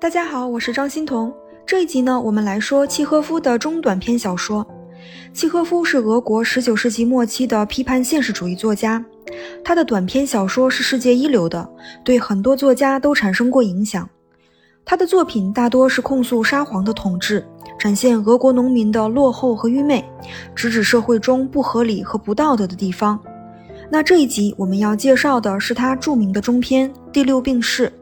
[0.00, 1.34] 大家好，我是张欣彤。
[1.66, 4.64] 这一集呢，我们来说契诃夫的中短篇小说。
[5.32, 9.04] 契诃夫是俄国19世纪末期的批判现实主义作家，
[9.64, 11.68] 他的短篇小说是世界一流的，
[12.04, 14.08] 对很多作家都产生过影响。
[14.84, 17.44] 他的作品大多是控诉沙皇的统治，
[17.76, 20.04] 展现俄国农民的落后和愚昧，
[20.54, 23.18] 直指社会中不合理和不道德的地方。
[23.90, 27.92] 那这一集我们要介绍的是他著名的中篇《第六病室》。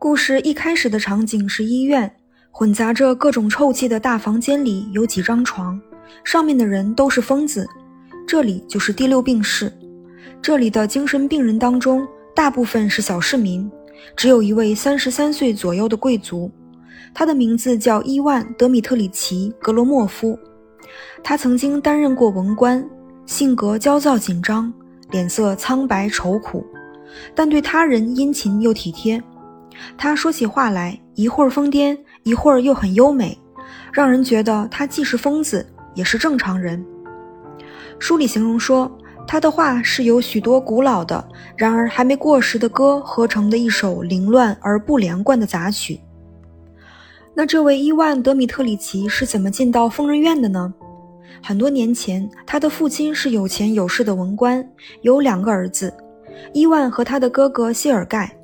[0.00, 2.10] 故事一开始的场景是医院，
[2.50, 5.78] 混杂着各种臭气的大房间里有几张床，
[6.24, 7.68] 上面的人都是疯子。
[8.26, 9.70] 这里就是第六病室。
[10.40, 13.70] 这里的精神病人当中，大部分是小市民，
[14.16, 16.50] 只有一位三十三岁左右的贵族，
[17.12, 20.38] 他的名字叫伊万·德米特里奇·格罗莫夫。
[21.22, 22.82] 他曾经担任过文官，
[23.26, 24.72] 性格焦躁紧张，
[25.10, 26.64] 脸色苍白愁苦，
[27.34, 29.22] 但对他人殷勤又体贴。
[29.96, 33.38] 他说起话来，一会儿疯癫，一会儿又很优美，
[33.92, 36.84] 让人觉得他既是疯子，也是正常人。
[37.98, 38.90] 书里形容说，
[39.26, 41.22] 他的话是由许多古老的，
[41.56, 46.00] 然而还没过时的歌合成的一首凌乱而不连贯的杂曲。
[47.34, 50.72] 那这位伊万·德米特里奇是怎么进到疯人院的呢？
[51.42, 54.66] 很多年前，他的父亲是有钱有势的文官，
[55.02, 55.94] 有两个儿子，
[56.52, 58.36] 伊万和他的哥哥谢尔盖。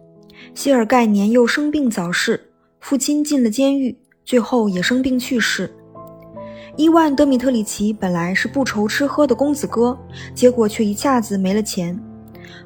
[0.56, 2.48] 谢尔盖年幼生病早逝，
[2.80, 5.70] 父亲进了监狱，最后也生病去世。
[6.76, 9.96] 伊万·德米特里奇本来是不愁吃喝的公子哥，
[10.34, 12.00] 结果却一下子没了钱。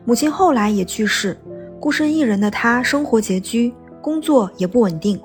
[0.04, 1.36] 母亲后来也去世，
[1.80, 5.20] 孤身一人的他生活拮据，工作也不稳定。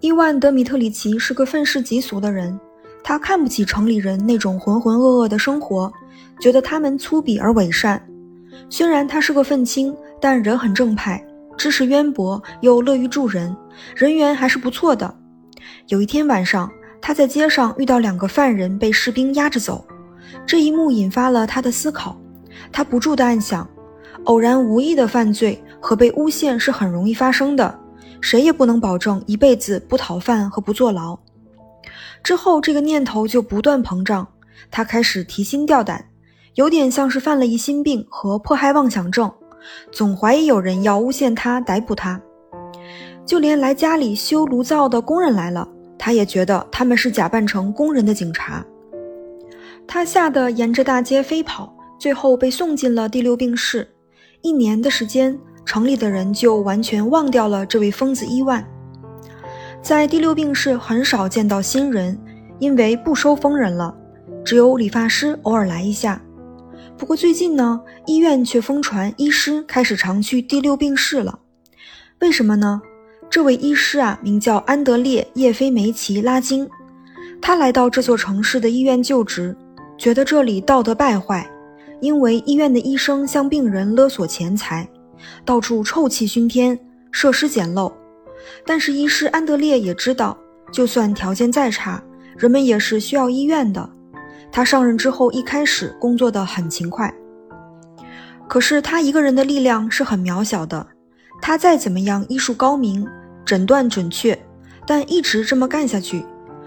[0.00, 2.58] 伊万·德米特里奇是个愤世嫉俗的人，
[3.04, 5.92] 他看不起城里人那种浑浑噩噩的生活，
[6.40, 8.04] 觉得他们粗鄙而伪善。
[8.68, 9.96] 虽然他是个愤青。
[10.20, 11.24] 但人很正派，
[11.56, 13.56] 知识渊博，又乐于助人，
[13.96, 15.12] 人缘还是不错的。
[15.88, 19.84] 有一天晚上，他在街上遇到两个犯人被士兵押着走，
[20.46, 22.16] 这一幕引发了他的思考。
[22.70, 23.68] 他不住地暗想：
[24.24, 27.78] 偶然无意的犯罪和被诬陷是很容易发生的，
[28.20, 31.18] 谁也不能保证一辈子不讨饭和不坐牢。
[32.22, 34.28] 之后，这个念头就不断膨胀，
[34.70, 36.04] 他开始提心吊胆，
[36.54, 39.32] 有点像是犯了疑心病和迫害妄想症。
[39.90, 42.20] 总怀疑有人要诬陷他、逮捕他，
[43.24, 48.64] 就连来家里修炉灶的工人来了，他也觉得他们是假扮成工人的警察。
[49.86, 53.88] 他吓得沿着大街飞跑，最后被送进了第六病室。
[54.40, 58.64] 一年的时间，城里的人就完全忘掉了这位疯子伊万。
[59.82, 62.18] 在第六病室很少见到新人，
[62.58, 63.94] 因为不收疯人了，
[64.44, 66.22] 只有理发师偶尔来一下。
[67.00, 71.38] 不过最近呢，医院却疯传医师开始常去第六病室了。
[72.18, 72.82] 为什么呢？
[73.30, 76.68] 这位医师啊，名叫安德烈·叶菲梅奇·拉金。
[77.40, 79.56] 他来到这座城市的医院就职，
[79.96, 81.50] 觉得这里道德败坏，
[82.02, 84.86] 因为医院的医生向病人勒索钱财，
[85.42, 86.78] 到处臭气熏天，
[87.10, 87.90] 设施简陋。
[88.66, 90.36] 但是医师安德烈也知道，
[90.70, 92.04] 就算条件再差，
[92.36, 93.88] 人们也是需要医院的。
[94.52, 97.12] 他上任之后，一开始工作的很勤快。
[98.48, 100.86] 可是他一个人的力量是很渺小的。
[101.40, 103.06] 他再怎么样医术高明、
[103.44, 104.38] 诊断准确，
[104.86, 106.24] 但一直这么干下去，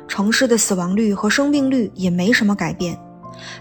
[0.08, 2.98] 城市的死亡率和生病率也没什么改变。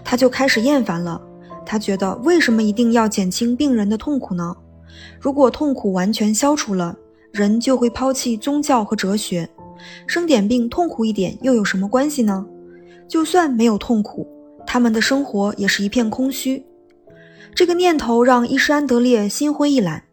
[0.03, 1.21] 他就开始厌烦了。
[1.65, 4.55] 他觉得，为什么一定要减轻病人的痛苦呢？
[5.19, 6.95] 如果痛苦完全消除了，
[7.31, 9.49] 人就会抛弃宗教和哲学。
[10.07, 12.45] 生点病痛苦一点又有什么关系呢？
[13.07, 14.27] 就算没有痛苦，
[14.65, 16.65] 他们的生活也是一片空虚。
[17.53, 20.03] 这个念头让伊什安德烈心灰意懒。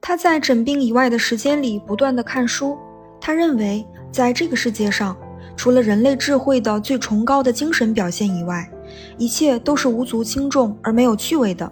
[0.00, 2.76] 他在诊病以外的时间里不断的看书。
[3.20, 5.16] 他认为，在这个世界上，
[5.56, 8.70] 除了人类智慧的最崇高的精神表现以外，
[9.16, 11.70] 一切都是无足轻重而没有趣味的。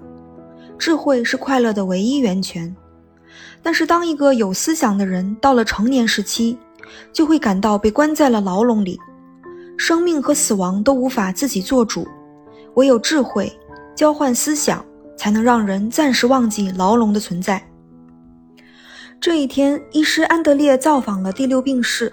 [0.78, 2.74] 智慧是快乐的唯一源泉。
[3.62, 6.58] 但是，当一个有思想的人到了成年时期，
[7.12, 8.98] 就会感到被关在了牢笼里。
[9.76, 12.06] 生命和死亡都无法自己做主，
[12.74, 13.52] 唯有智慧
[13.94, 14.84] 交换思想，
[15.16, 17.62] 才能让人暂时忘记牢笼的存在。
[19.20, 22.12] 这一天，医师安德烈造访了第六病室。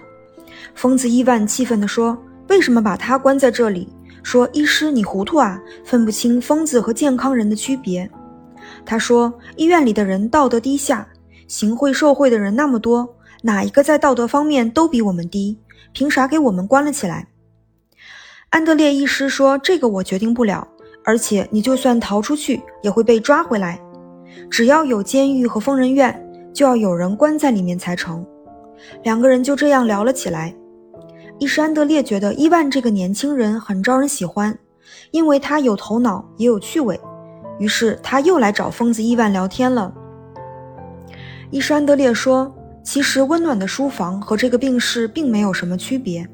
[0.75, 2.17] 疯子伊万气愤地说
[2.50, 3.88] ：“为什么把他关在这里？”
[4.21, 8.09] 说：“医师，你糊涂啊，分不清疯子和健康人的区别。”
[8.85, 11.07] 他说：“医院里的人道德低下，
[11.47, 15.57] 行贿受贿的人那么多，哪一个在道德方面都比我们低？
[15.94, 17.27] 凭啥给我们关了起来？”
[18.50, 20.68] 安德烈医师说：“这个我决定不了，
[21.06, 23.80] 而且你就算逃出去，也会被抓回来。
[24.50, 26.19] 只要有监狱和疯人院，
[26.51, 28.25] 就要有人关在里面才成。
[29.04, 30.56] 两个人就这样聊了起来。
[31.38, 34.57] 伊什安德烈觉得伊万这个年轻人很招人喜欢，
[35.12, 37.00] 因为他有头脑也有趣味。
[37.60, 39.94] 于是他又来找疯子伊万聊天了。
[41.51, 42.51] 伊什安德烈说
[42.84, 46.28] ：“其实温暖的书房和这个病室并没有什么区别。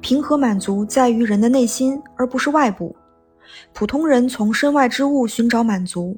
[0.00, 2.94] 平和满足在于人的内心，而不是外部。
[3.72, 6.16] 普通人从身外之物寻找满足，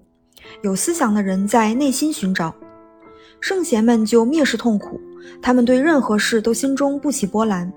[0.62, 2.55] 有思想的人在内心寻找。
[3.40, 5.00] 圣贤们就蔑视痛苦，
[5.40, 7.73] 他们对任何事都心中不起波澜。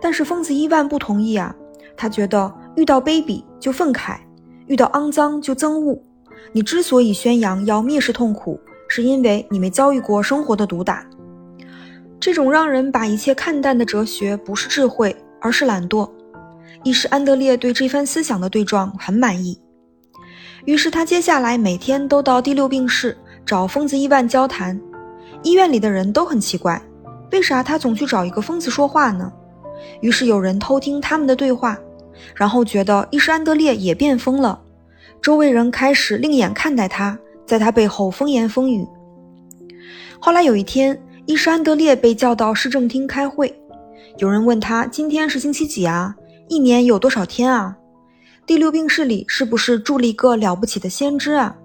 [0.00, 1.54] 但是疯子伊万不同意啊，
[1.96, 4.18] 他觉得遇到卑鄙就愤慨，
[4.66, 5.98] 遇到肮脏就憎恶。
[6.52, 8.58] 你之所以宣扬要蔑视痛苦，
[8.88, 11.06] 是因为你没遭遇过生活的毒打，
[12.20, 16.08] 这种让人把一切看淡的哲学不是智慧，而是懒惰。
[16.82, 19.58] 一是安德烈对这番思想的对撞很满意，
[20.66, 24.78] 于是他接下来每天都到第六病室找疯子伊万交谈。
[25.42, 26.80] 医院里的人都很奇怪，
[27.32, 29.32] 为啥他总去找一个疯子说话呢？
[30.02, 31.78] 于是有人偷听他们的对话，
[32.34, 34.60] 然后觉得伊什安德烈也变疯了，
[35.22, 37.18] 周围人开始另眼看待他。
[37.46, 38.86] 在他背后风言风语。
[40.20, 40.96] 后来有一天，
[41.30, 43.54] 伊什安德烈被叫到市政厅开会，
[44.16, 46.12] 有人问他：“今天是星期几啊？
[46.48, 47.76] 一年有多少天啊？
[48.44, 51.56] 第六病室里是不是住了一个了不起的先知啊？”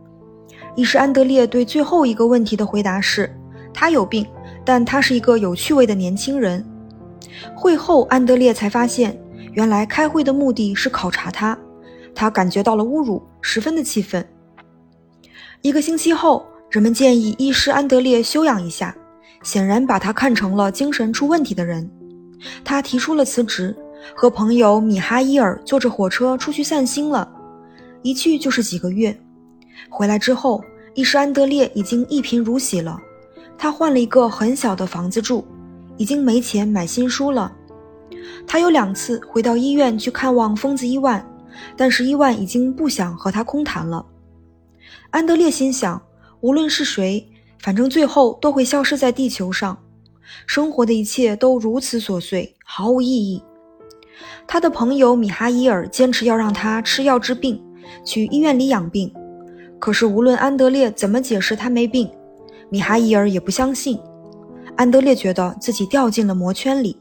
[0.77, 3.27] 伊什安德烈对最后一个问题的回答是
[3.73, 4.23] ：“他有病，
[4.63, 6.63] 但他是一个有趣味的年轻人。”
[7.57, 9.19] 会后，安德烈才发现，
[9.53, 11.57] 原来开会的目的是考察他，
[12.13, 14.23] 他感觉到了侮辱，十分的气愤。
[15.63, 18.95] 一个星期后，人们建议医师安德烈休养一下，
[19.45, 21.87] 显然把他看成了精神出问题的人。
[22.63, 23.75] 他提出了辞职，
[24.15, 27.31] 和朋友米哈伊尔坐着火车出去散心了，
[28.01, 29.15] 一去就是几个月。
[29.87, 30.63] 回来之后，
[30.95, 32.99] 医师安德烈已经一贫如洗了，
[33.55, 35.45] 他换了一个很小的房子住，
[35.95, 37.55] 已经没钱买新书了。
[38.47, 41.23] 他有两次回到医院去看望疯子伊万，
[41.77, 44.03] 但是伊万已经不想和他空谈了。
[45.11, 46.01] 安德烈心想，
[46.41, 47.27] 无论是谁，
[47.59, 49.77] 反正最后都会消失在地球上。
[50.45, 53.43] 生活的一切都如此琐碎，毫无意义。
[54.47, 57.61] 他的朋友米哈伊尔坚持要让他吃药治病，
[58.03, 59.11] 去医院里养病。
[59.79, 62.09] 可是无论安德烈怎么解释他没病，
[62.69, 63.99] 米哈伊尔也不相信。
[64.75, 66.97] 安德烈觉得自己掉进了魔圈里。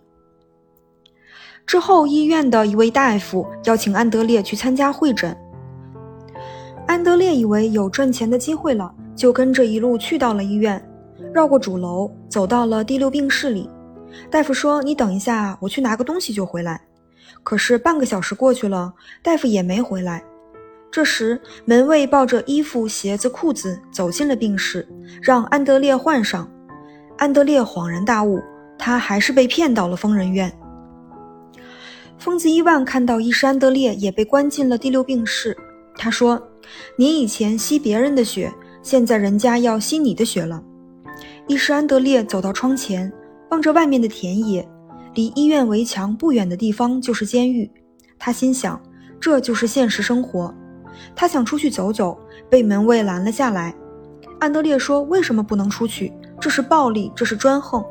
[1.66, 5.36] 之后，医院的一位大夫邀请安德烈去参加会诊。
[6.86, 10.82] 安德烈以为有赚钱的机会了，就跟着一路去到了医院，
[11.32, 13.68] 绕过主楼，走到了第六病室里。
[14.30, 16.80] 大夫说：“你等一下，我去拿个东西就回来。”
[17.42, 20.24] 可是半个小时过去了，大夫也没回来。
[20.90, 24.86] 这时，门卫抱着衣服、鞋子、裤子走进了病室，
[25.22, 26.48] 让安德烈换上。
[27.16, 28.40] 安德烈恍然大悟，
[28.78, 30.52] 他还是被骗到了疯人院。
[32.18, 35.56] 疯子伊万看到医师安德烈也被关进了第六病室，
[35.96, 36.42] 他说。
[36.96, 38.50] 你以前吸别人的血，
[38.84, 40.62] 现在人家要吸你的血了。
[41.48, 43.10] 医师安德烈走到窗前，
[43.50, 44.68] 望着外面的田野，
[45.14, 47.68] 离医院围墙不远的地方就是监狱。
[48.18, 48.80] 他心想，
[49.18, 50.54] 这就是现实生活。
[51.16, 52.18] 他想出去走走，
[52.50, 53.74] 被门卫拦了下来。
[54.38, 56.12] 安德烈说：“为什么不能出去？
[56.38, 57.82] 这是暴力，这是专横。”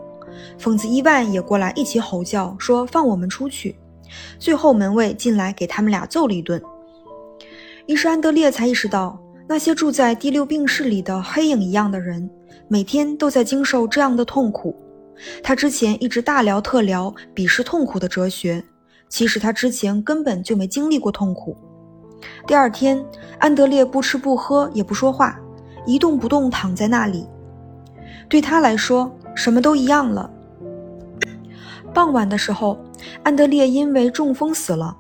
[0.60, 3.75] 疯子伊万也过来一起吼叫，说：“放我们出去！”
[4.38, 6.62] 最后门卫进来给他们俩揍了一顿。
[7.88, 12.30] 伊什安德烈才意识到，那些住在第六病室里的黑影一样的人，
[12.68, 14.76] 每天都在经受这样的痛苦。
[15.44, 18.64] 他之前一直大聊特聊鄙视痛苦的哲学，
[19.10, 21.56] 其实他之前根本就没经历过痛苦。
[22.48, 23.04] 第二天，
[23.38, 25.38] 安德烈不吃不喝也不说话，
[25.86, 27.28] 一动不动躺在那里。
[28.30, 30.30] 对他来说，什么都一样了。
[31.94, 32.80] 傍晚的时候，
[33.24, 34.98] 安德烈因为中风死了。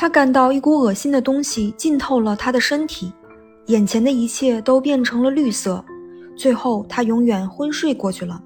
[0.00, 3.12] 他感到一股恶心的东西浸透了他的身体，
[3.66, 5.84] 眼前的一切都变成了绿色，
[6.36, 8.40] 最后他永远昏睡过去了。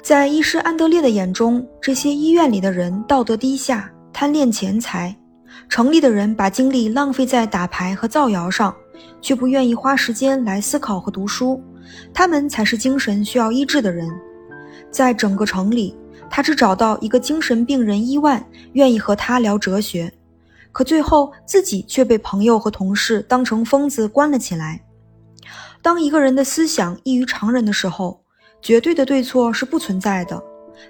[0.00, 5.12] 在医师安德烈的眼中，这些医院里的人道德低下，贪恋钱财；
[5.68, 8.72] 城里的人把精力浪费在打牌和造谣上，
[9.20, 11.60] 却不愿意花时间来思考和读书。
[12.14, 14.08] 他们才是精神需要医治的人，
[14.92, 15.96] 在整个城里。
[16.30, 20.12] 他只找到一个精神病人伊万愿意和他聊哲学，
[20.72, 24.80] 可最后自己却被朋友和同事当成疯子关了起来。
[25.80, 28.20] 当一个人的思想异于常人的时候，
[28.60, 30.42] 绝对的对错是不存在的，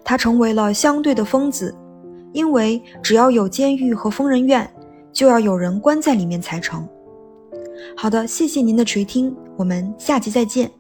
[0.03, 1.75] 他成为了相对的疯子，
[2.33, 4.69] 因为只要有监狱和疯人院，
[5.13, 6.89] 就要有人关在里面才成。
[7.97, 10.71] 好的，谢谢您的垂听，我们下期再见。